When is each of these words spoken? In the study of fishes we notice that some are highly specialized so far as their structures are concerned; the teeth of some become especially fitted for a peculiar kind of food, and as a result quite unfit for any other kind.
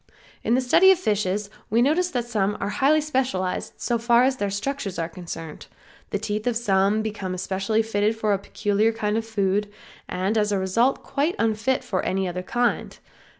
In 0.43 0.55
the 0.55 0.61
study 0.61 0.89
of 0.91 0.97
fishes 0.97 1.51
we 1.69 1.79
notice 1.83 2.09
that 2.09 2.25
some 2.25 2.57
are 2.59 2.69
highly 2.69 3.01
specialized 3.01 3.73
so 3.77 3.99
far 3.99 4.23
as 4.23 4.37
their 4.37 4.49
structures 4.49 4.97
are 4.97 5.07
concerned; 5.07 5.67
the 6.09 6.17
teeth 6.17 6.47
of 6.47 6.57
some 6.57 7.03
become 7.03 7.35
especially 7.35 7.83
fitted 7.83 8.17
for 8.17 8.33
a 8.33 8.39
peculiar 8.39 8.93
kind 8.93 9.15
of 9.15 9.27
food, 9.27 9.71
and 10.09 10.39
as 10.39 10.51
a 10.51 10.57
result 10.57 11.03
quite 11.03 11.35
unfit 11.37 11.83
for 11.83 12.01
any 12.01 12.27
other 12.27 12.41
kind. 12.41 12.97